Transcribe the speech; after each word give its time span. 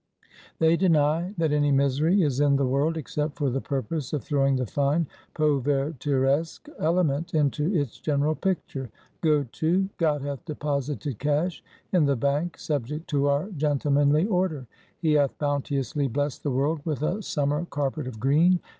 They 0.57 0.77
deny 0.77 1.35
that 1.37 1.51
any 1.51 1.71
misery 1.71 2.23
is 2.23 2.39
in 2.39 2.55
the 2.55 2.65
world, 2.65 2.97
except 2.97 3.35
for 3.37 3.51
the 3.51 3.61
purpose 3.61 4.13
of 4.13 4.23
throwing 4.23 4.55
the 4.55 4.65
fine 4.65 5.05
povertiresque 5.35 6.67
element 6.79 7.35
into 7.35 7.71
its 7.71 7.99
general 7.99 8.33
picture. 8.33 8.89
Go 9.21 9.43
to! 9.43 9.89
God 9.97 10.23
hath 10.23 10.43
deposited 10.45 11.19
cash 11.19 11.63
in 11.93 12.07
the 12.07 12.15
Bank 12.15 12.57
subject 12.57 13.07
to 13.11 13.27
our 13.27 13.51
gentlemanly 13.51 14.25
order; 14.25 14.65
he 14.97 15.13
hath 15.13 15.37
bounteously 15.37 16.07
blessed 16.07 16.41
the 16.41 16.49
world 16.49 16.81
with 16.83 17.03
a 17.03 17.21
summer 17.21 17.65
carpet 17.65 18.07
of 18.07 18.19
green. 18.19 18.59